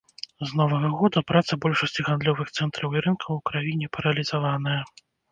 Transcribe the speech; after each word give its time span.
З 0.51 0.59
новага 0.59 0.87
года 0.99 1.21
праца 1.31 1.57
большасці 1.65 2.05
гандлёвых 2.07 2.47
цэнтраў 2.57 2.95
і 2.97 3.03
рынкаў 3.07 3.31
у 3.35 3.43
краіне 3.51 3.91
паралізаваная. 3.99 4.79